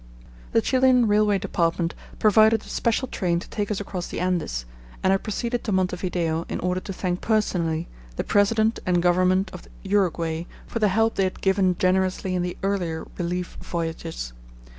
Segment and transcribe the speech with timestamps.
[0.51, 4.65] The Chilian Railway Department provided a special train to take us across the Andes,
[5.03, 9.67] and I proceeded to Montevideo in order to thank personally the President and Government of
[9.83, 14.33] Uruguay for the help they had given generously in the earlier relief voyages.